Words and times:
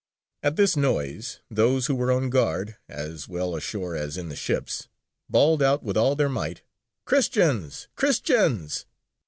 At 0.41 0.55
this 0.55 0.75
noise, 0.75 1.41
those 1.51 1.85
who 1.85 1.93
were 1.93 2.11
on 2.11 2.31
guard, 2.31 2.75
as 2.89 3.27
well 3.29 3.55
ashore 3.55 3.95
as 3.95 4.17
in 4.17 4.29
the 4.29 4.35
ships, 4.35 4.87
bawled 5.29 5.61
out 5.61 5.83
with 5.83 5.95
all 5.95 6.15
their 6.15 6.27
might, 6.27 6.63
'Christians! 7.05 7.87
Christians!' 7.95 8.87